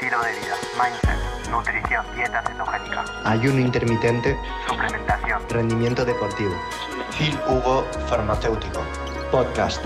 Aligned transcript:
estilo 0.00 0.22
de 0.22 0.30
vida, 0.30 0.54
mindset, 0.78 1.50
nutrición, 1.50 2.06
dieta 2.14 2.40
cetogénica, 2.46 3.04
ayuno 3.24 3.58
intermitente, 3.58 4.36
suplementación, 4.68 5.42
rendimiento 5.50 6.04
deportivo. 6.04 6.52
Phil 7.18 7.36
Hugo 7.48 7.82
Farmacéutico. 8.06 8.80
Podcast. 9.32 9.84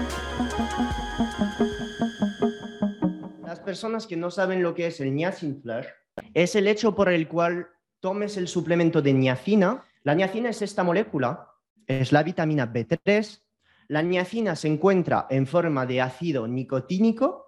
Las 3.42 3.60
personas 3.60 4.06
que 4.06 4.18
no 4.18 4.30
saben 4.30 4.62
lo 4.62 4.74
que 4.74 4.88
es 4.88 5.00
el 5.00 5.14
niacin 5.14 5.62
flash 5.62 5.86
es 6.34 6.56
el 6.56 6.68
hecho 6.68 6.94
por 6.94 7.08
el 7.08 7.26
cual 7.26 7.68
tomes 8.00 8.36
el 8.36 8.48
suplemento 8.48 9.00
de 9.00 9.14
niacina. 9.14 9.82
La 10.02 10.14
niacina 10.14 10.50
es 10.50 10.60
esta 10.60 10.82
molécula, 10.82 11.48
es 11.86 12.12
la 12.12 12.22
vitamina 12.22 12.70
B3. 12.70 13.40
La 13.88 14.02
niacina 14.02 14.56
se 14.56 14.68
encuentra 14.68 15.26
en 15.30 15.46
forma 15.46 15.86
de 15.86 16.02
ácido 16.02 16.46
nicotínico 16.46 17.41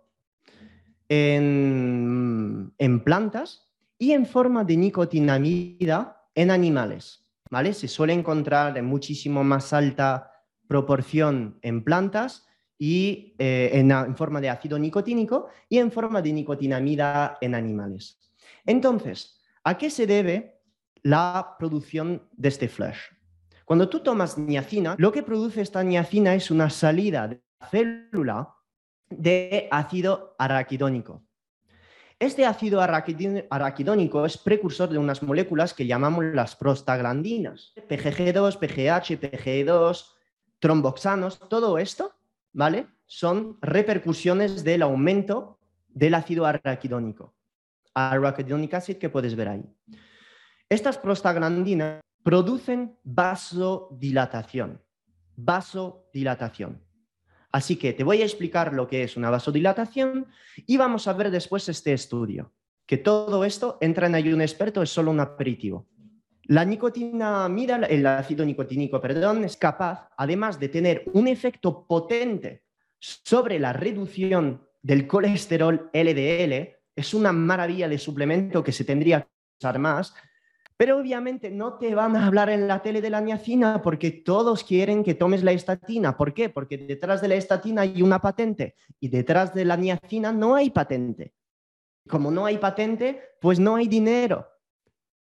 en, 1.09 2.73
plantas 3.05 3.69
y 3.99 4.13
en 4.13 4.27
forma 4.27 4.65
de 4.65 4.77
nicotinamida 4.77 6.29
en 6.35 6.51
animales. 6.51 7.27
¿vale? 7.51 7.73
Se 7.73 7.89
suele 7.89 8.13
encontrar 8.13 8.77
en 8.79 8.87
muchísimo 8.87 9.45
más 9.45 9.73
alta 9.73 10.31
proporción 10.67 11.59
en 11.63 11.85
plantas 11.85 12.47
y 12.79 13.35
eh, 13.39 13.71
en, 13.75 13.93
en 13.93 14.17
forma 14.17 14.41
de 14.41 14.51
ácido 14.51 14.79
nicotínico 14.79 15.49
y 15.69 15.79
en 15.79 15.93
forma 15.93 16.21
de 16.21 16.33
nicotinamida 16.33 17.39
en 17.41 17.55
animales. 17.55 18.19
Entonces, 18.67 19.41
¿a 19.63 19.79
qué 19.79 19.91
se 19.91 20.07
debe 20.07 20.61
la 21.03 21.57
producción 21.59 22.23
de 22.33 22.49
este 22.49 22.69
flash? 22.69 22.99
Cuando 23.65 23.89
tú 23.89 24.01
tomas 24.01 24.37
niacina, 24.37 24.95
lo 24.99 25.11
que 25.13 25.23
produce 25.23 25.63
esta 25.63 25.83
niacina 25.83 26.35
es 26.35 26.51
una 26.51 26.69
salida 26.69 27.29
de 27.29 27.41
la 27.61 27.69
célula 27.69 28.54
de 29.11 29.69
ácido 29.71 30.35
araquidónico. 30.39 31.23
Este 32.19 32.47
ácido 32.47 32.81
araquidónico 32.81 34.25
es 34.25 34.39
precursor 34.39 34.89
de 34.89 34.99
unas 34.99 35.23
moléculas 35.23 35.75
que 35.75 35.87
llamamos 35.87 36.25
las 36.27 36.55
prostaglandinas, 36.55 37.75
PGG2, 37.89 38.59
PGH, 38.59 39.21
PGE2, 39.21 40.07
tromboxanos, 40.61 41.41
todo 41.49 41.79
esto, 41.79 42.15
¿vale? 42.53 42.87
Son 43.07 43.59
repercusiones 43.61 44.65
del 44.65 44.83
aumento 44.83 45.59
del 45.89 46.15
ácido 46.15 46.47
araquidónico, 46.47 47.35
arachidonic 47.95 48.75
acid 48.75 48.97
que 48.97 49.11
puedes 49.11 49.35
ver 49.35 49.49
ahí. 49.49 49.65
Estas 50.69 50.97
prostaglandinas 50.99 52.01
producen 52.23 52.97
vasodilatación, 53.03 54.81
vasodilatación. 55.37 56.84
Así 57.55 57.77
que 57.77 57.93
te 57.93 58.03
voy 58.03 58.21
a 58.21 58.25
explicar 58.25 58.75
lo 58.75 58.89
que 58.89 59.05
es 59.05 59.17
una 59.17 59.31
vasodilatación 59.31 60.27
y 60.67 60.77
vamos 60.77 61.07
a 61.07 61.13
ver 61.13 61.31
después 61.31 61.69
este 61.69 61.93
estudio, 61.93 62.53
que 62.85 62.97
todo 62.97 63.45
esto 63.45 63.79
entra 63.81 64.09
en 64.09 64.17
ayuno 64.17 64.43
experto, 64.43 64.83
es 64.83 64.91
solo 64.91 65.13
un 65.13 65.21
aperitivo. 65.21 65.87
La 66.47 66.65
nicotinamida, 66.65 67.77
el 67.77 68.05
ácido 68.09 68.45
nicotínico, 68.45 69.01
perdón, 69.01 69.45
es 69.45 69.57
capaz, 69.57 70.09
además 70.17 70.59
de 70.59 70.69
tener 70.69 71.05
un 71.13 71.29
efecto 71.29 71.87
potente 71.87 72.65
sobre 72.99 73.61
la 73.61 73.73
reducción 73.73 74.67
del 74.83 75.07
colesterol 75.07 75.91
LDL, 75.93 76.75
es 76.97 77.15
una 77.15 77.33
maravilla 77.33 77.89
de 77.89 77.99
suplemento 77.99 78.65
que 78.65 78.73
se 78.73 78.83
tendría 78.83 79.21
que 79.21 79.29
usar 79.61 79.79
más, 79.79 80.13
pero 80.77 80.99
obviamente 80.99 81.51
no 81.51 81.79
te 81.79 81.95
van 81.95 82.17
a 82.17 82.27
hablar 82.27 82.51
en 82.51 82.67
la 82.67 82.83
tele 82.83 83.01
de 83.01 83.11
la 83.11 83.21
niacina 83.21 83.81
porque 83.83 84.11
todos 84.11 84.65
quieren 84.65 85.05
que 85.05 85.15
tomes 85.15 85.45
la 85.45 85.53
estatina. 85.53 86.17
¿Por 86.17 86.35
qué? 86.35 86.49
Porque 86.49 86.79
detrás 86.79 87.21
de 87.21 87.29
la 87.29 87.37
estatina 87.37 87.83
hay 87.83 88.03
una 88.03 88.21
patente 88.21 88.75
y 88.99 89.09
detrás 89.09 89.55
de 89.55 89.65
la 89.65 89.77
niacina 89.77 90.33
no 90.33 90.57
hay 90.57 90.71
patente. 90.71 91.35
Como 92.09 92.31
no 92.31 92.45
hay 92.45 92.59
patente, 92.59 93.21
pues 93.41 93.61
no 93.61 93.77
hay 93.77 93.87
dinero. 93.87 94.49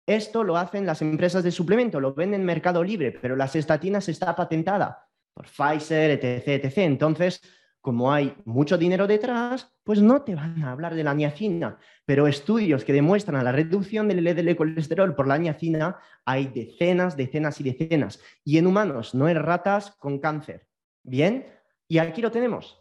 Esto 0.06 0.44
lo 0.44 0.56
hacen 0.56 0.84
las 0.84 1.00
empresas 1.00 1.42
de 1.44 1.50
suplemento, 1.50 1.98
lo 1.98 2.14
venden 2.14 2.40
en 2.40 2.46
Mercado 2.46 2.82
Libre, 2.82 3.12
pero 3.12 3.36
las 3.36 3.56
estatinas 3.56 4.08
está 4.08 4.36
patentada 4.36 5.08
por 5.32 5.46
Pfizer, 5.46 6.10
etc, 6.10 6.64
etc. 6.64 6.78
Entonces, 6.78 7.40
como 7.84 8.10
hay 8.10 8.34
mucho 8.46 8.78
dinero 8.78 9.06
detrás, 9.06 9.70
pues 9.82 10.00
no 10.00 10.22
te 10.22 10.34
van 10.34 10.62
a 10.62 10.72
hablar 10.72 10.94
de 10.94 11.04
la 11.04 11.12
niacina. 11.12 11.76
Pero 12.06 12.26
estudios 12.26 12.82
que 12.82 12.94
demuestran 12.94 13.44
la 13.44 13.52
reducción 13.52 14.08
del 14.08 14.24
LDL 14.24 14.56
colesterol 14.56 15.14
por 15.14 15.26
la 15.26 15.36
niacina 15.36 15.98
hay 16.24 16.46
decenas, 16.46 17.14
decenas 17.14 17.60
y 17.60 17.64
decenas. 17.64 18.20
Y 18.42 18.56
en 18.56 18.66
humanos, 18.66 19.14
no 19.14 19.28
en 19.28 19.36
ratas 19.36 19.90
con 19.98 20.18
cáncer. 20.18 20.66
Bien, 21.02 21.44
y 21.86 21.98
aquí 21.98 22.22
lo 22.22 22.30
tenemos. 22.30 22.80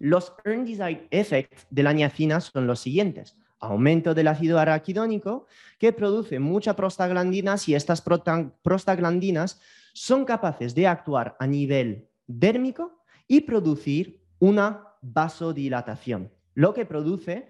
Los 0.00 0.32
side 0.44 1.06
effects 1.12 1.68
de 1.70 1.84
la 1.84 1.92
niacina 1.92 2.40
son 2.40 2.66
los 2.66 2.80
siguientes. 2.80 3.36
Aumento 3.60 4.12
del 4.12 4.26
ácido 4.26 4.58
araquidónico 4.58 5.46
que 5.78 5.92
produce 5.92 6.40
mucha 6.40 6.74
prostaglandinas 6.74 7.68
y 7.68 7.76
estas 7.76 8.02
prostaglandinas 8.02 9.60
son 9.92 10.24
capaces 10.24 10.74
de 10.74 10.88
actuar 10.88 11.36
a 11.38 11.46
nivel 11.46 12.08
dérmico 12.26 12.99
y 13.30 13.42
producir 13.42 14.26
una 14.40 14.88
vasodilatación, 15.02 16.32
lo 16.54 16.74
que 16.74 16.84
produce 16.84 17.48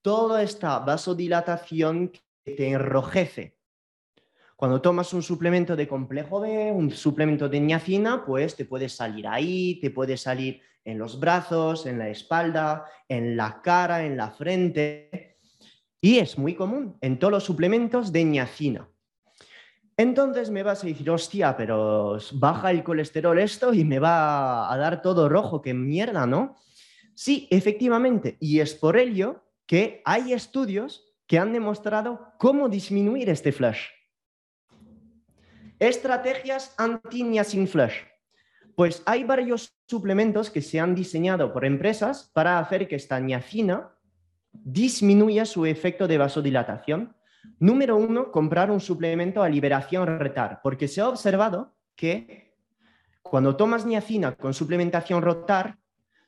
toda 0.00 0.40
esta 0.40 0.78
vasodilatación 0.78 2.12
que 2.44 2.54
te 2.54 2.68
enrojece. 2.68 3.58
Cuando 4.54 4.80
tomas 4.80 5.12
un 5.12 5.24
suplemento 5.24 5.74
de 5.74 5.88
complejo 5.88 6.38
B, 6.38 6.70
un 6.70 6.92
suplemento 6.92 7.48
de 7.48 7.58
niacina, 7.58 8.24
pues 8.24 8.54
te 8.54 8.66
puede 8.66 8.88
salir 8.88 9.26
ahí, 9.26 9.80
te 9.80 9.90
puede 9.90 10.16
salir 10.16 10.60
en 10.84 10.96
los 10.96 11.18
brazos, 11.18 11.86
en 11.86 11.98
la 11.98 12.08
espalda, 12.08 12.84
en 13.08 13.36
la 13.36 13.60
cara, 13.60 14.06
en 14.06 14.16
la 14.16 14.30
frente. 14.30 15.38
Y 16.00 16.18
es 16.18 16.38
muy 16.38 16.54
común 16.54 16.98
en 17.00 17.18
todos 17.18 17.32
los 17.32 17.44
suplementos 17.44 18.12
de 18.12 18.24
niacina. 18.24 18.88
Entonces 19.96 20.50
me 20.50 20.62
vas 20.62 20.84
a 20.84 20.86
decir, 20.86 21.08
hostia, 21.10 21.56
pero 21.56 22.18
baja 22.32 22.70
el 22.70 22.84
colesterol 22.84 23.38
esto 23.38 23.72
y 23.72 23.84
me 23.84 23.98
va 23.98 24.70
a 24.70 24.76
dar 24.76 25.00
todo 25.00 25.28
rojo, 25.28 25.62
qué 25.62 25.72
mierda, 25.72 26.26
¿no? 26.26 26.56
Sí, 27.14 27.48
efectivamente, 27.50 28.36
y 28.38 28.60
es 28.60 28.74
por 28.74 28.98
ello 28.98 29.42
que 29.64 30.02
hay 30.04 30.34
estudios 30.34 31.14
que 31.26 31.38
han 31.38 31.52
demostrado 31.52 32.32
cómo 32.38 32.68
disminuir 32.68 33.30
este 33.30 33.52
flash. 33.52 33.88
Estrategias 35.78 36.74
anti-niacin 36.76 37.66
flash. 37.66 37.94
Pues 38.74 39.02
hay 39.06 39.24
varios 39.24 39.74
suplementos 39.88 40.50
que 40.50 40.60
se 40.60 40.78
han 40.78 40.94
diseñado 40.94 41.54
por 41.54 41.64
empresas 41.64 42.30
para 42.34 42.58
hacer 42.58 42.86
que 42.86 42.96
esta 42.96 43.18
niacina 43.18 43.96
disminuya 44.52 45.46
su 45.46 45.64
efecto 45.64 46.06
de 46.06 46.18
vasodilatación. 46.18 47.15
Número 47.58 47.96
uno, 47.96 48.30
comprar 48.30 48.70
un 48.70 48.80
suplemento 48.80 49.42
a 49.42 49.48
liberación 49.48 50.06
rotar, 50.18 50.60
porque 50.62 50.88
se 50.88 51.00
ha 51.00 51.08
observado 51.08 51.74
que 51.94 52.54
cuando 53.22 53.56
tomas 53.56 53.84
niacina 53.84 54.36
con 54.36 54.54
suplementación 54.54 55.22
rotar, 55.22 55.78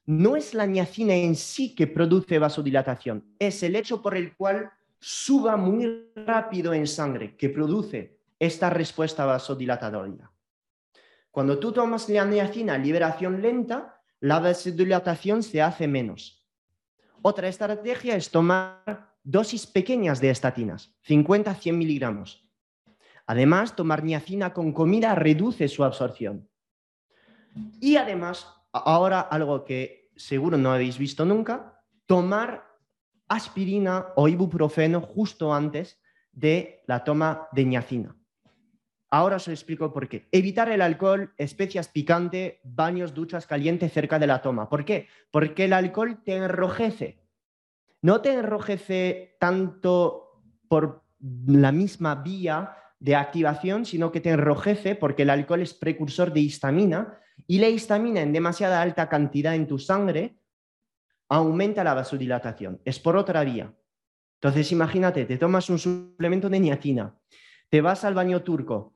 no 0.07 0.37
es 0.37 0.55
la 0.55 0.67
niacina 0.67 1.15
en 1.15 1.37
sí 1.37 1.75
que 1.75 1.87
produce 1.87 2.39
vasodilatación, 2.39 3.35
es 3.39 3.63
el 3.63 3.77
hecho 3.77 4.01
por 4.01 4.17
el 4.17 4.35
cual 4.35 4.71
suba 4.99 5.57
muy 5.57 6.11
rápido 6.17 6.73
en 6.73 6.87
sangre 6.87 7.37
que 7.37 7.51
produce 7.51 8.19
esta 8.39 8.71
respuesta 8.71 9.27
vasodilatatoria. 9.27 10.31
Cuando 11.31 11.59
tú 11.59 11.73
tomas 11.73 12.09
la 12.09 12.25
niacina 12.25 12.75
a 12.75 12.79
liberación 12.79 13.43
lenta, 13.43 14.01
la 14.21 14.41
vasodilatación 14.41 15.43
se 15.43 15.63
hace 15.63 15.87
menos. 15.87 16.47
Otra 17.23 17.49
estrategia 17.49 18.17
es 18.17 18.31
tomar 18.31 19.08
dosis 19.29 19.67
pequeñas 19.67 20.23
de 20.23 20.31
estatinas, 20.31 20.97
50-100 21.07 21.75
miligramos. 21.75 22.49
Además, 23.27 23.77
tomar 23.77 24.03
niacina 24.03 24.55
con 24.55 24.73
comida 24.73 25.15
reduce 25.15 25.69
su 25.69 25.85
absorción. 25.85 26.49
Y 27.79 27.97
además, 27.97 28.47
ahora 28.73 29.21
algo 29.21 29.67
que 29.67 30.11
seguro 30.17 30.57
no 30.57 30.73
habéis 30.73 30.97
visto 30.97 31.27
nunca, 31.27 31.85
tomar 32.07 32.65
aspirina 33.29 34.07
o 34.17 34.29
ibuprofeno 34.29 35.03
justo 35.03 35.53
antes 35.53 36.01
de 36.33 36.83
la 36.87 37.05
toma 37.05 37.49
de 37.53 37.67
niacina. 37.67 38.17
Ahora 39.11 39.37
os 39.37 39.49
explico 39.49 39.93
por 39.93 40.09
qué. 40.09 40.27
Evitar 40.33 40.71
el 40.71 40.81
alcohol, 40.81 41.35
especias 41.37 41.89
picante, 41.89 42.61
baños, 42.65 43.13
duchas 43.13 43.47
calientes 43.47 43.93
cerca 43.93 44.19
de 44.19 44.27
la 44.27 44.41
toma. 44.41 44.71
¿Por 44.71 44.87
qué? 44.87 45.07
Porque 45.31 45.67
el 45.67 45.75
alcohol 45.75 46.23
te 46.25 46.37
enrojece. 46.37 47.28
No 48.03 48.21
te 48.21 48.33
enrojece 48.33 49.37
tanto 49.41 50.43
por 50.69 51.05
la 51.47 51.73
misma 51.73 52.17
vía 52.17 52.77
de 53.01 53.17
activación, 53.17 53.85
sino 53.85 54.13
que 54.13 54.21
te 54.21 54.31
enrojece 54.31 54.95
porque 54.95 55.23
el 55.23 55.31
alcohol 55.31 55.63
es 55.63 55.75
precursor 55.75 56.33
de 56.33 56.41
histamina 56.41 57.19
y 57.47 57.59
la 57.59 57.69
histamina 57.69 58.21
en 58.21 58.33
demasiada 58.33 58.83
alta 58.83 59.09
cantidad 59.09 59.55
en 59.55 59.67
tu 59.67 59.79
sangre 59.79 60.39
aumenta 61.29 61.85
la 61.85 61.95
vasodilatación. 61.95 62.81
Es 62.85 62.99
por 62.99 63.17
otra 63.17 63.45
vía. 63.45 63.75
Entonces, 64.41 64.71
imagínate, 64.73 65.25
te 65.25 65.37
tomas 65.37 65.69
un 65.69 65.79
suplemento 65.79 66.49
de 66.49 66.61
niacina, 66.61 67.19
te 67.69 67.81
vas 67.81 68.05
al 68.05 68.15
baño 68.15 68.43
turco, 68.43 68.95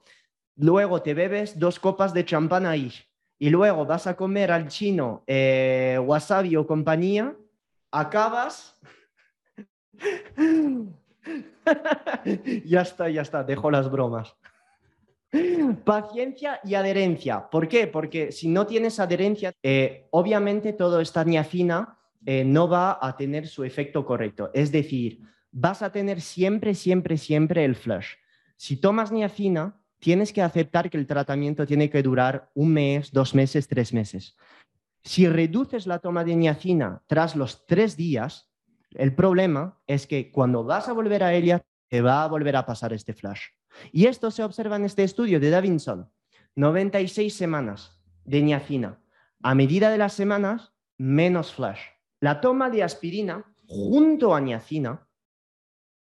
luego 0.56 1.02
te 1.02 1.14
bebes 1.14 1.58
dos 1.58 1.80
copas 1.80 2.14
de 2.14 2.24
champán 2.24 2.64
ahí 2.64 2.92
y 3.40 3.50
luego 3.50 3.84
vas 3.84 4.06
a 4.06 4.14
comer 4.14 4.52
al 4.52 4.68
chino 4.68 5.24
eh, 5.26 5.98
wasabi 6.00 6.54
o 6.54 6.64
compañía, 6.64 7.36
acabas 7.92 8.76
ya 12.64 12.82
está, 12.82 13.08
ya 13.08 13.22
está, 13.22 13.44
dejo 13.44 13.70
las 13.70 13.88
bromas. 13.90 14.36
Paciencia 15.84 16.60
y 16.64 16.74
adherencia. 16.74 17.48
¿Por 17.48 17.68
qué? 17.68 17.86
Porque 17.86 18.32
si 18.32 18.48
no 18.48 18.66
tienes 18.66 19.00
adherencia, 19.00 19.52
eh, 19.62 20.06
obviamente 20.10 20.74
toda 20.74 21.00
esta 21.00 21.24
niacina 21.24 21.96
eh, 22.26 22.44
no 22.44 22.68
va 22.68 22.98
a 23.00 23.16
tener 23.16 23.48
su 23.48 23.64
efecto 23.64 24.04
correcto. 24.04 24.50
Es 24.52 24.70
decir, 24.70 25.20
vas 25.50 25.82
a 25.82 25.90
tener 25.90 26.20
siempre, 26.20 26.74
siempre, 26.74 27.16
siempre 27.16 27.64
el 27.64 27.76
flush. 27.76 28.08
Si 28.56 28.76
tomas 28.76 29.10
niacina, 29.10 29.80
tienes 29.98 30.32
que 30.32 30.42
aceptar 30.42 30.90
que 30.90 30.98
el 30.98 31.06
tratamiento 31.06 31.66
tiene 31.66 31.88
que 31.88 32.02
durar 32.02 32.50
un 32.54 32.72
mes, 32.72 33.10
dos 33.10 33.34
meses, 33.34 33.68
tres 33.68 33.92
meses. 33.92 34.36
Si 35.04 35.28
reduces 35.28 35.86
la 35.86 35.98
toma 35.98 36.24
de 36.24 36.36
niacina 36.36 37.02
tras 37.06 37.34
los 37.36 37.66
tres 37.66 37.96
días, 37.96 38.50
el 38.94 39.14
problema 39.14 39.80
es 39.86 40.06
que 40.06 40.30
cuando 40.30 40.64
vas 40.64 40.88
a 40.88 40.92
volver 40.92 41.24
a 41.24 41.34
ella, 41.34 41.64
te 41.88 42.00
va 42.00 42.24
a 42.24 42.28
volver 42.28 42.56
a 42.56 42.66
pasar 42.66 42.92
este 42.92 43.12
flash. 43.12 43.40
Y 43.90 44.06
esto 44.06 44.30
se 44.30 44.44
observa 44.44 44.76
en 44.76 44.84
este 44.84 45.02
estudio 45.02 45.40
de 45.40 45.50
Davinson. 45.50 46.10
96 46.54 47.34
semanas 47.34 48.02
de 48.24 48.42
niacina. 48.42 49.00
A 49.42 49.54
medida 49.54 49.90
de 49.90 49.98
las 49.98 50.12
semanas, 50.12 50.72
menos 50.98 51.52
flash. 51.52 51.80
La 52.20 52.40
toma 52.40 52.70
de 52.70 52.82
aspirina 52.82 53.44
junto 53.66 54.34
a 54.34 54.40
niacina 54.40 55.08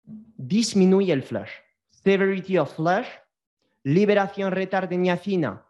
disminuye 0.05 1.13
el 1.13 1.23
flash. 1.23 1.51
Severity 1.91 2.59
of 2.59 2.75
flash, 2.77 3.09
liberación 3.83 4.53
retard 4.53 4.89
de 4.89 4.99
niacina 4.99 5.67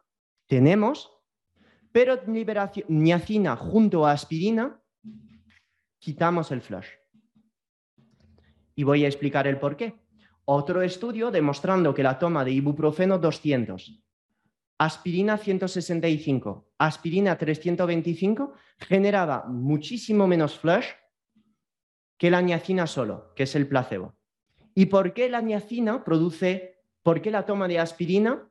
tenemos, 0.47 1.11
pero 1.97 2.21
niacina 2.89 3.57
junto 3.57 4.05
a 4.05 4.13
aspirina 4.13 4.79
quitamos 5.99 6.53
el 6.53 6.61
flash. 6.61 6.89
Y 8.75 8.83
voy 8.85 9.07
a 9.07 9.09
explicar 9.09 9.47
el 9.47 9.59
por 9.59 9.79
qué. 9.79 9.95
Otro 10.45 10.83
estudio 10.83 11.31
demostrando 11.31 11.95
que 11.95 12.03
la 12.03 12.19
toma 12.19 12.45
de 12.45 12.51
ibuprofeno 12.51 13.19
200, 13.19 13.99
aspirina 14.77 15.39
165, 15.39 16.69
aspirina 16.77 17.39
325 17.39 18.53
generaba 18.77 19.47
muchísimo 19.47 20.27
menos 20.27 20.59
flush 20.59 20.89
que 22.19 22.31
la 22.31 22.43
niacina 22.43 22.87
solo, 22.87 23.33
que 23.35 23.45
es 23.45 23.57
el 23.57 23.69
placebo. 23.69 24.15
¿Y 24.75 24.85
por 24.85 25.15
qué 25.15 25.31
la 25.31 25.41
niacina 25.41 26.05
produce, 26.05 26.83
por 27.03 27.23
qué 27.23 27.31
la 27.31 27.47
toma 27.47 27.67
de 27.67 27.79
aspirina 27.79 28.51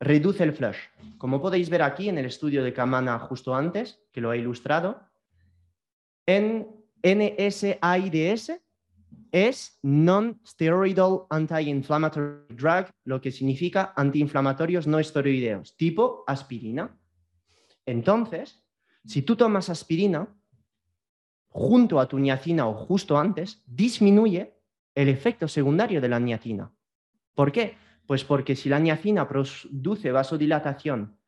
reduce 0.00 0.44
el 0.44 0.52
flush? 0.52 0.78
Como 1.18 1.40
podéis 1.40 1.70
ver 1.70 1.82
aquí 1.82 2.08
en 2.08 2.18
el 2.18 2.26
estudio 2.26 2.62
de 2.62 2.72
Kamana 2.72 3.18
justo 3.18 3.54
antes, 3.54 4.00
que 4.12 4.20
lo 4.20 4.32
he 4.32 4.38
ilustrado, 4.38 5.00
en 6.26 6.66
NSAIDS 7.02 8.60
es 9.32 9.78
non-steroidal 9.82 11.26
anti-inflammatory 11.30 12.54
drug, 12.56 12.86
lo 13.04 13.20
que 13.20 13.30
significa 13.30 13.92
antiinflamatorios 13.96 14.86
no 14.86 14.98
esteroideos, 14.98 15.76
tipo 15.76 16.24
aspirina. 16.26 16.98
Entonces, 17.84 18.64
si 19.04 19.22
tú 19.22 19.36
tomas 19.36 19.68
aspirina 19.68 20.28
junto 21.48 22.00
a 22.00 22.08
tu 22.08 22.18
niacina 22.18 22.66
o 22.66 22.74
justo 22.74 23.18
antes, 23.18 23.62
disminuye 23.66 24.54
el 24.94 25.08
efecto 25.08 25.46
secundario 25.48 26.00
de 26.00 26.08
la 26.08 26.18
niacina. 26.18 26.72
¿Por 27.34 27.52
qué? 27.52 27.76
Pues 28.06 28.24
porque 28.24 28.56
si 28.56 28.68
la 28.68 28.78
niacina 28.78 29.28
produce 29.28 30.12
vasodilatación 30.12 31.18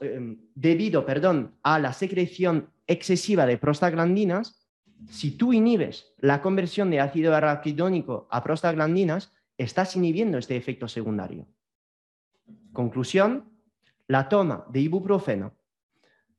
em, 0.00 0.38
debido 0.54 1.04
perdón, 1.04 1.56
a 1.62 1.78
la 1.78 1.92
secreción 1.92 2.70
excesiva 2.86 3.46
de 3.46 3.58
prostaglandinas, 3.58 4.68
si 5.10 5.32
tú 5.32 5.52
inhibes 5.52 6.14
la 6.18 6.40
conversión 6.42 6.90
de 6.90 7.00
ácido 7.00 7.34
arachidónico 7.34 8.28
a 8.30 8.42
prostaglandinas, 8.42 9.32
estás 9.58 9.96
inhibiendo 9.96 10.38
este 10.38 10.56
efecto 10.56 10.86
secundario. 10.88 11.46
Conclusión, 12.72 13.50
la 14.06 14.28
toma 14.28 14.64
de 14.68 14.80
ibuprofeno, 14.80 15.54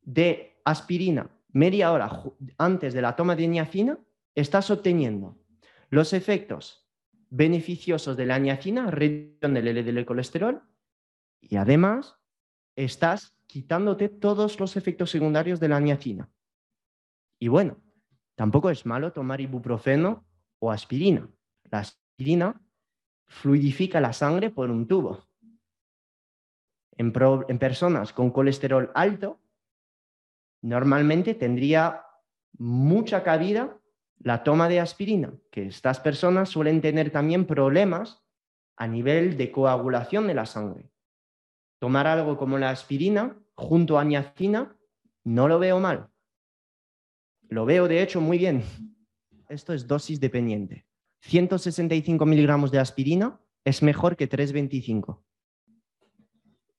de 0.01 0.61
aspirina, 0.63 1.29
media 1.51 1.91
hora 1.91 2.23
antes 2.57 2.93
de 2.93 3.01
la 3.01 3.15
toma 3.15 3.35
de 3.35 3.47
niacina, 3.47 3.99
estás 4.35 4.71
obteniendo 4.71 5.37
los 5.89 6.13
efectos 6.13 6.82
beneficiosos 7.33 8.15
de 8.15 8.25
la 8.25 8.39
niacina, 8.39 8.91
reducción 8.91 9.53
del 9.53 9.75
LDL 9.75 10.05
colesterol, 10.05 10.61
y 11.41 11.57
además 11.57 12.17
estás 12.75 13.35
quitándote 13.47 14.09
todos 14.09 14.59
los 14.59 14.77
efectos 14.77 15.11
secundarios 15.11 15.59
de 15.59 15.67
la 15.67 15.79
niacina. 15.79 16.29
Y 17.39 17.47
bueno, 17.47 17.83
Tampoco 18.35 18.69
es 18.69 18.85
malo 18.85 19.13
tomar 19.13 19.41
ibuprofeno 19.41 20.25
o 20.59 20.71
aspirina. 20.71 21.29
La 21.69 21.79
aspirina 21.79 22.61
fluidifica 23.27 24.01
la 24.01 24.13
sangre 24.13 24.49
por 24.49 24.69
un 24.71 24.87
tubo. 24.87 25.27
En, 26.95 27.11
personas 27.11 28.13
con 28.13 28.31
colesterol 28.31 28.91
alto, 28.93 29.39
normalmente 30.61 31.33
tendría 31.33 32.05
mucha 32.57 33.23
cabida 33.23 33.79
la 34.23 34.43
toma 34.43 34.69
de 34.69 34.79
aspirina, 34.79 35.33
que 35.51 35.67
estas 35.67 35.99
personas 35.99 36.49
suelen 36.49 36.81
tener 36.81 37.11
también 37.11 37.45
problemas 37.45 38.23
a 38.77 38.87
nivel 38.87 39.37
de 39.37 39.51
coagulación 39.51 40.27
de 40.27 40.33
la 40.33 40.45
sangre. 40.45 40.89
Tomar 41.79 42.07
algo 42.07 42.37
como 42.37 42.57
la 42.57 42.69
aspirina 42.69 43.37
junto 43.55 43.99
a 43.99 44.05
niacina 44.05 44.75
no 45.25 45.47
lo 45.47 45.59
veo 45.59 45.79
mal. 45.79 46.09
Lo 47.49 47.65
veo, 47.65 47.87
de 47.87 48.01
hecho, 48.01 48.21
muy 48.21 48.37
bien. 48.37 48.63
Esto 49.49 49.73
es 49.73 49.85
dosis 49.85 50.19
dependiente. 50.19 50.87
165 51.21 52.25
miligramos 52.25 52.71
de 52.71 52.79
aspirina 52.79 53.39
es 53.65 53.83
mejor 53.83 54.15
que 54.15 54.27
325. 54.27 55.23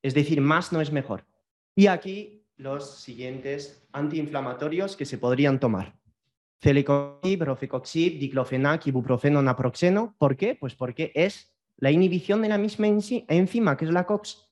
Es 0.03 0.15
decir, 0.15 0.41
más 0.41 0.73
no 0.73 0.81
es 0.81 0.91
mejor. 0.91 1.27
Y 1.75 1.87
aquí 1.87 2.47
los 2.57 2.99
siguientes 2.99 3.87
antiinflamatorios 3.93 4.97
que 4.97 5.05
se 5.05 5.19
podrían 5.19 5.61
tomar. 5.61 5.99
Celecoxib, 6.65 7.43
rofecoxib, 7.43 8.19
diclofenac, 8.19 8.87
ibuprofeno, 8.87 9.43
naproxeno. 9.43 10.15
¿Por 10.17 10.35
qué? 10.35 10.57
Pues 10.59 10.75
porque 10.75 11.13
es 11.15 11.55
la 11.77 11.91
inhibición 11.91 12.41
de 12.41 12.49
la 12.49 12.57
misma 12.57 12.87
enzima, 12.87 13.77
que 13.77 13.85
es 13.85 13.91
la 13.91 14.07
COX, 14.07 14.49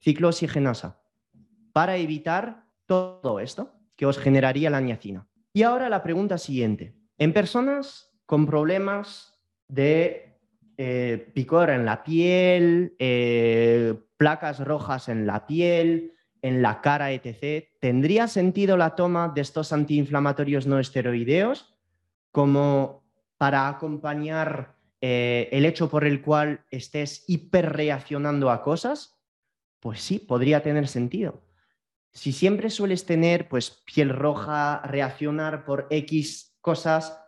ciclooxigenasa, 0.00 1.02
para 1.74 1.98
evitar 1.98 2.64
todo 2.86 3.40
esto 3.40 3.74
que 3.94 4.06
os 4.06 4.18
generaría 4.18 4.70
la 4.70 4.80
niacina. 4.80 5.28
Y 5.52 5.64
ahora 5.64 5.90
la 5.90 6.02
pregunta 6.02 6.38
siguiente. 6.38 6.96
En 7.18 7.34
personas 7.34 8.10
con 8.24 8.46
problemas 8.46 9.38
de 9.68 10.38
eh, 10.78 11.30
picor 11.34 11.68
en 11.68 11.84
la 11.84 12.04
piel, 12.04 12.96
eh, 12.98 13.94
placas 14.16 14.60
rojas 14.60 15.10
en 15.10 15.26
la 15.26 15.46
piel, 15.46 16.14
en 16.44 16.62
la 16.62 16.80
cara, 16.80 17.12
etc., 17.12 17.68
¿tendría 17.80 18.28
sentido 18.28 18.76
la 18.76 18.94
toma 18.94 19.32
de 19.34 19.40
estos 19.40 19.72
antiinflamatorios 19.72 20.66
no 20.66 20.78
esteroideos 20.78 21.74
como 22.30 23.04
para 23.36 23.68
acompañar 23.68 24.76
eh, 25.00 25.48
el 25.52 25.64
hecho 25.64 25.88
por 25.88 26.04
el 26.04 26.22
cual 26.22 26.64
estés 26.70 27.24
hiperreaccionando 27.26 28.50
a 28.50 28.62
cosas? 28.62 29.20
Pues 29.80 30.00
sí, 30.00 30.18
podría 30.18 30.62
tener 30.62 30.86
sentido 30.88 31.44
si 32.14 32.32
siempre 32.32 32.70
sueles 32.70 33.04
tener 33.04 33.48
pues 33.48 33.82
piel 33.84 34.08
roja, 34.08 34.80
reaccionar 34.84 35.64
por 35.64 35.88
X 35.90 36.56
cosas, 36.60 37.20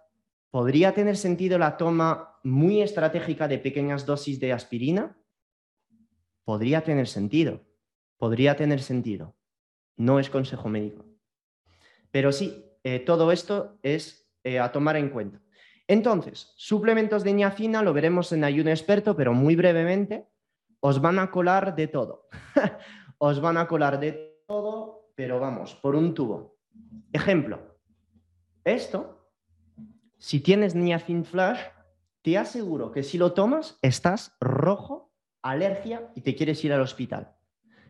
¿podría 0.50 0.94
tener 0.94 1.16
sentido 1.16 1.58
la 1.58 1.76
toma 1.76 2.38
muy 2.44 2.80
estratégica 2.80 3.48
de 3.48 3.58
pequeñas 3.58 4.06
dosis 4.06 4.38
de 4.38 4.52
aspirina? 4.52 5.18
Podría 6.44 6.84
tener 6.84 7.08
sentido, 7.08 7.65
podría 8.18 8.56
tener 8.56 8.80
sentido. 8.80 9.36
No 9.96 10.18
es 10.18 10.30
consejo 10.30 10.68
médico. 10.68 11.04
Pero 12.10 12.32
sí, 12.32 12.64
eh, 12.84 13.00
todo 13.00 13.32
esto 13.32 13.78
es 13.82 14.30
eh, 14.44 14.58
a 14.58 14.72
tomar 14.72 14.96
en 14.96 15.10
cuenta. 15.10 15.40
Entonces, 15.88 16.52
suplementos 16.56 17.22
de 17.22 17.32
niacina 17.32 17.82
lo 17.82 17.92
veremos 17.92 18.32
en 18.32 18.44
ayuno 18.44 18.70
experto, 18.70 19.16
pero 19.16 19.32
muy 19.32 19.54
brevemente, 19.54 20.28
os 20.80 21.00
van 21.00 21.18
a 21.18 21.30
colar 21.30 21.76
de 21.76 21.86
todo. 21.86 22.28
os 23.18 23.40
van 23.40 23.56
a 23.56 23.68
colar 23.68 24.00
de 24.00 24.42
todo, 24.46 25.10
pero 25.14 25.38
vamos, 25.40 25.74
por 25.74 25.94
un 25.94 26.14
tubo. 26.14 26.58
Ejemplo, 27.12 27.78
esto, 28.64 29.30
si 30.18 30.40
tienes 30.40 30.74
niacin 30.74 31.24
flash, 31.24 31.60
te 32.22 32.36
aseguro 32.36 32.90
que 32.90 33.04
si 33.04 33.18
lo 33.18 33.32
tomas, 33.32 33.78
estás 33.82 34.36
rojo, 34.40 35.12
alergia 35.42 36.10
y 36.16 36.22
te 36.22 36.34
quieres 36.34 36.64
ir 36.64 36.72
al 36.72 36.80
hospital. 36.80 37.35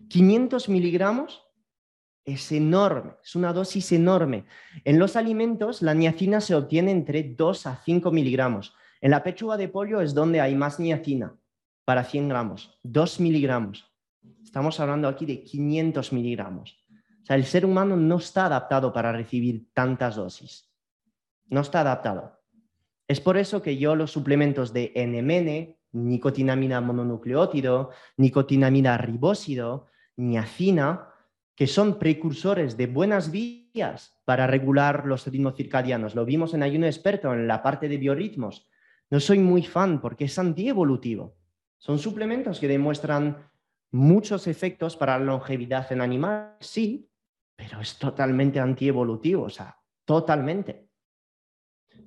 500 0.09 0.69
miligramos 0.69 1.43
es 2.25 2.51
enorme, 2.53 3.15
es 3.23 3.37
una 3.37 3.53
dosis 3.53 3.93
enorme. 3.93 4.47
En 4.85 4.99
los 4.99 5.17
alimentos, 5.17 5.81
la 5.83 5.95
niacina 5.95 6.41
se 6.41 6.55
obtiene 6.55 6.91
entre 6.91 7.23
2 7.23 7.67
a 7.67 7.77
5 7.85 8.11
miligramos. 8.11 8.75
En 9.01 9.13
la 9.13 9.23
pechuga 9.23 9.57
de 9.57 9.69
pollo 9.69 10.01
es 10.01 10.15
donde 10.15 10.41
hay 10.41 10.55
más 10.57 10.81
niacina, 10.81 11.37
para 11.85 12.03
100 12.03 12.29
gramos, 12.29 12.79
2 12.83 13.21
miligramos. 13.21 13.93
Estamos 14.43 14.81
hablando 14.81 15.07
aquí 15.07 15.25
de 15.25 15.43
500 15.43 16.13
miligramos. 16.13 16.77
O 17.23 17.27
sea, 17.27 17.37
el 17.37 17.45
ser 17.45 17.65
humano 17.65 17.97
no 17.97 18.17
está 18.17 18.47
adaptado 18.47 18.93
para 18.93 19.13
recibir 19.13 19.67
tantas 19.73 20.17
dosis. 20.17 20.71
no 21.49 21.61
está 21.61 21.81
adaptado. 21.81 22.41
Es 23.07 23.21
por 23.21 23.37
eso 23.37 23.63
que 23.63 23.77
yo 23.77 23.95
los 23.95 24.11
suplementos 24.11 24.73
de 24.73 24.93
NMN, 24.97 25.77
nicotinamina 25.93 26.81
mononucleótido, 26.81 27.91
nicotinamina 28.17 28.99
ribósido, 28.99 29.87
niacina, 30.17 31.09
que 31.55 31.67
son 31.67 31.99
precursores 31.99 32.77
de 32.77 32.87
buenas 32.87 33.31
vías 33.31 34.21
para 34.25 34.47
regular 34.47 35.07
los 35.07 35.27
ritmos 35.27 35.57
circadianos. 35.57 36.15
Lo 36.15 36.25
vimos 36.25 36.55
en 36.55 36.63
ayuno 36.63 36.87
experto 36.87 37.33
en 37.33 37.47
la 37.47 37.63
parte 37.63 37.89
de 37.89 37.97
biorritmos. 37.97 38.69
No 39.11 39.21
soy 39.21 39.39
muy 39.39 39.63
fan 39.63 40.01
porque 40.01 40.25
es 40.25 40.39
antievolutivo. 40.39 41.37
Son 41.79 41.99
suplementos 41.99 42.59
que 42.59 42.69
demuestran 42.69 43.51
muchos 43.91 44.47
efectos 44.47 44.97
para 44.97 45.19
la 45.19 45.25
longevidad 45.25 45.91
en 45.93 46.01
animales, 46.01 46.55
sí, 46.61 47.11
pero 47.55 47.81
es 47.81 47.99
totalmente 47.99 48.61
antievolutivo, 48.61 49.45
o 49.45 49.51
sea, 49.51 49.79
totalmente. 50.05 50.91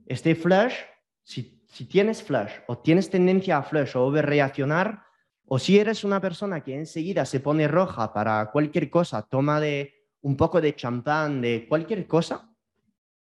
Este 0.05 0.35
flash, 0.35 0.75
si, 1.23 1.63
si 1.67 1.85
tienes 1.85 2.21
flash 2.21 2.51
o 2.67 2.79
tienes 2.79 3.09
tendencia 3.09 3.57
a 3.57 3.63
flash 3.63 3.95
o 3.95 4.05
overreaccionar, 4.05 5.03
o 5.49 5.57
si 5.57 5.79
eres 5.79 6.03
una 6.03 6.21
persona 6.21 6.63
que 6.63 6.75
enseguida 6.75 7.25
se 7.25 7.39
pone 7.39 7.67
roja 7.67 8.13
para 8.13 8.51
cualquier 8.51 8.89
cosa, 8.89 9.23
toma 9.23 9.59
de 9.59 10.05
un 10.21 10.37
poco 10.37 10.61
de 10.61 10.75
champán, 10.75 11.41
de 11.41 11.65
cualquier 11.67 12.05
cosa, 12.05 12.53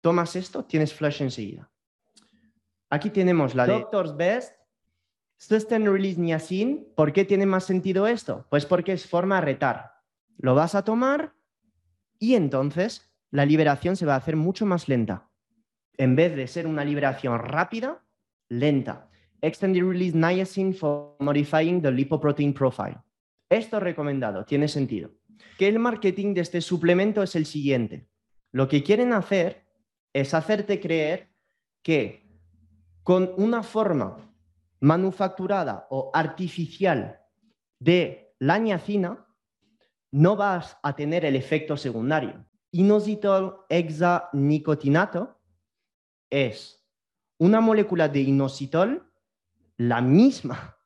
tomas 0.00 0.34
esto, 0.34 0.64
tienes 0.64 0.92
flash 0.92 1.22
enseguida. 1.22 1.70
Aquí 2.90 3.10
tenemos 3.10 3.54
la 3.54 3.66
de 3.66 3.74
Doctor's 3.74 4.16
Best 4.16 4.54
Sustained 5.36 5.88
Release 5.88 6.20
Niacin. 6.20 6.88
¿Por 6.96 7.12
qué 7.12 7.24
tiene 7.24 7.46
más 7.46 7.64
sentido 7.64 8.08
esto? 8.08 8.46
Pues 8.50 8.66
porque 8.66 8.92
es 8.92 9.06
forma 9.06 9.36
de 9.36 9.42
retar. 9.42 9.92
Lo 10.36 10.56
vas 10.56 10.74
a 10.74 10.82
tomar 10.82 11.34
y 12.18 12.34
entonces 12.34 13.08
la 13.30 13.46
liberación 13.46 13.96
se 13.96 14.06
va 14.06 14.14
a 14.14 14.18
hacer 14.18 14.34
mucho 14.34 14.66
más 14.66 14.88
lenta. 14.88 15.28
En 15.96 16.16
vez 16.16 16.34
de 16.34 16.48
ser 16.48 16.66
una 16.66 16.84
liberación 16.84 17.38
rápida, 17.38 18.02
lenta. 18.48 19.10
Extended 19.40 19.82
Release 19.82 20.14
Niacin 20.14 20.74
for 20.74 21.16
Modifying 21.20 21.82
the 21.82 21.90
Lipoprotein 21.90 22.52
Profile. 22.52 22.98
Esto 23.48 23.80
recomendado, 23.80 24.44
tiene 24.44 24.68
sentido. 24.68 25.10
Que 25.58 25.68
el 25.68 25.78
marketing 25.78 26.34
de 26.34 26.40
este 26.40 26.60
suplemento 26.60 27.22
es 27.22 27.36
el 27.36 27.46
siguiente. 27.46 28.08
Lo 28.52 28.68
que 28.68 28.82
quieren 28.82 29.12
hacer 29.12 29.64
es 30.12 30.34
hacerte 30.34 30.80
creer 30.80 31.28
que 31.82 32.26
con 33.02 33.30
una 33.36 33.62
forma 33.62 34.16
manufacturada 34.80 35.86
o 35.90 36.10
artificial 36.12 37.20
de 37.78 38.34
la 38.38 38.58
niacina, 38.58 39.26
no 40.12 40.36
vas 40.36 40.78
a 40.82 40.94
tener 40.94 41.24
el 41.24 41.36
efecto 41.36 41.76
secundario. 41.76 42.44
Inositol 42.70 43.64
hexanicotinato 43.68 45.38
es 46.30 46.84
una 47.38 47.60
molécula 47.60 48.08
de 48.08 48.20
inositol, 48.20 49.10
la 49.76 50.00
misma 50.00 50.76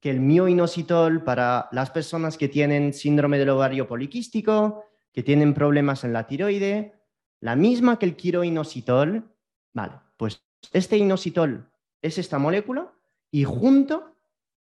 que 0.00 0.10
el 0.10 0.20
mioinositol 0.20 1.22
para 1.22 1.68
las 1.70 1.90
personas 1.90 2.36
que 2.36 2.48
tienen 2.48 2.92
síndrome 2.92 3.38
del 3.38 3.50
ovario 3.50 3.86
poliquístico, 3.86 4.84
que 5.12 5.22
tienen 5.22 5.54
problemas 5.54 6.02
en 6.02 6.12
la 6.12 6.26
tiroide, 6.26 7.00
la 7.40 7.54
misma 7.54 7.98
que 7.98 8.06
el 8.06 8.16
quiroinositol. 8.16 9.32
Vale, 9.72 10.00
pues 10.16 10.44
este 10.72 10.96
inositol 10.96 11.70
es 12.00 12.18
esta 12.18 12.38
molécula 12.38 12.92
y 13.30 13.44
junto 13.44 14.16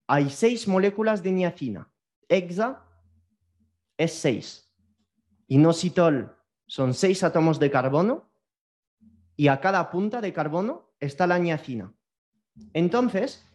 hay 0.07 0.29
seis 0.29 0.67
moléculas 0.67 1.23
de 1.23 1.31
niacina. 1.33 1.91
Hexa 2.29 2.85
es 3.97 4.13
seis. 4.13 4.73
Inositol 5.47 6.37
son 6.67 6.93
seis 6.93 7.23
átomos 7.23 7.59
de 7.59 7.71
carbono 7.71 8.31
y 9.35 9.49
a 9.49 9.59
cada 9.59 9.91
punta 9.91 10.21
de 10.21 10.31
carbono 10.31 10.93
está 10.99 11.27
la 11.27 11.37
niacina. 11.37 11.93
Entonces, 12.73 13.45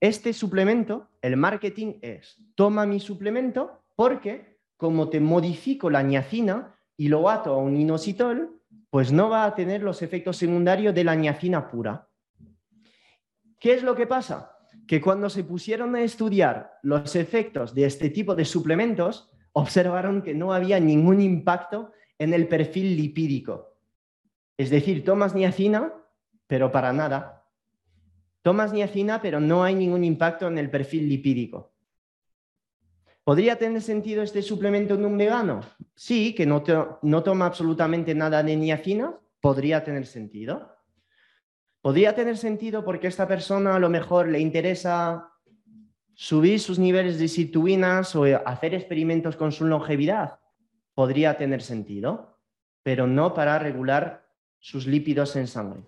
este 0.00 0.32
suplemento, 0.32 1.08
el 1.22 1.36
marketing 1.36 1.94
es, 2.02 2.36
toma 2.54 2.86
mi 2.86 3.00
suplemento 3.00 3.82
porque 3.94 4.58
como 4.76 5.08
te 5.08 5.20
modifico 5.20 5.90
la 5.90 6.02
niacina 6.02 6.74
y 6.96 7.08
lo 7.08 7.28
ato 7.28 7.54
a 7.54 7.58
un 7.58 7.76
inositol, 7.76 8.60
pues 8.90 9.12
no 9.12 9.28
va 9.28 9.44
a 9.44 9.54
tener 9.54 9.82
los 9.82 10.02
efectos 10.02 10.36
secundarios 10.36 10.94
de 10.94 11.04
la 11.04 11.14
niacina 11.14 11.70
pura. 11.70 12.08
¿Qué 13.58 13.74
es 13.74 13.82
lo 13.82 13.94
que 13.94 14.06
pasa? 14.06 14.52
Que 14.86 15.00
cuando 15.00 15.28
se 15.30 15.44
pusieron 15.44 15.94
a 15.96 16.02
estudiar 16.02 16.78
los 16.82 17.16
efectos 17.16 17.74
de 17.74 17.86
este 17.86 18.10
tipo 18.10 18.34
de 18.34 18.44
suplementos, 18.44 19.30
observaron 19.52 20.22
que 20.22 20.34
no 20.34 20.52
había 20.52 20.78
ningún 20.78 21.20
impacto 21.20 21.92
en 22.18 22.34
el 22.34 22.48
perfil 22.48 22.96
lipídico. 22.96 23.76
Es 24.56 24.70
decir, 24.70 25.04
tomas 25.04 25.34
niacina, 25.34 25.92
pero 26.46 26.70
para 26.70 26.92
nada. 26.92 27.35
Tomas 28.46 28.72
niacina, 28.72 29.20
pero 29.20 29.40
no 29.40 29.64
hay 29.64 29.74
ningún 29.74 30.04
impacto 30.04 30.46
en 30.46 30.56
el 30.56 30.70
perfil 30.70 31.08
lipídico. 31.08 31.74
¿Podría 33.24 33.58
tener 33.58 33.82
sentido 33.82 34.22
este 34.22 34.40
suplemento 34.40 34.94
en 34.94 35.04
un 35.04 35.18
vegano? 35.18 35.62
Sí, 35.96 36.32
que 36.32 36.46
no, 36.46 36.62
toma 36.62 37.46
absolutamente 37.46 38.14
nada 38.14 38.44
de 38.44 38.54
niacina, 38.54 39.18
podría 39.40 39.82
tener 39.82 40.06
sentido. 40.06 40.76
¿Podría 41.80 42.14
tener 42.14 42.36
sentido 42.36 42.84
porque 42.84 43.08
esta 43.08 43.26
persona 43.26 43.74
a 43.74 43.80
lo 43.80 43.90
mejor 43.90 44.28
le 44.28 44.38
interesa 44.38 45.32
subir 46.14 46.60
sus 46.60 46.78
niveles 46.78 47.18
de 47.18 47.26
situinas 47.26 48.14
o 48.14 48.26
hacer 48.46 48.74
experimentos 48.74 49.34
con 49.34 49.50
su 49.50 49.64
longevidad? 49.64 50.38
Podría 50.94 51.36
tener 51.36 51.62
sentido, 51.62 52.38
pero 52.84 53.08
no 53.08 53.34
para 53.34 53.58
regular 53.58 54.30
sus 54.60 54.86
lípidos 54.86 55.34
en 55.34 55.48
sangre. 55.48 55.82